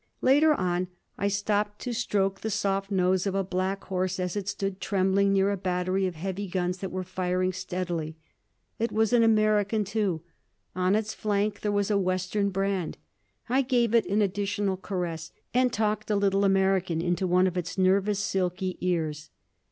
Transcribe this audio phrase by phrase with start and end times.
[0.23, 4.47] Later on I stopped to stroke the soft nose of a black horse as it
[4.47, 8.17] stood trembling near a battery of heavy guns that was firing steadily.
[8.79, 10.23] It was American too.
[10.75, 12.97] On its flank there was a Western brand.
[13.47, 17.77] I gave it an additional caress, and talked a little American into one of its
[17.77, 19.29] nervous, silky ears.